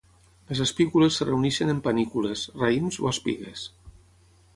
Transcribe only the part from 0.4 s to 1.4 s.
Les espícules es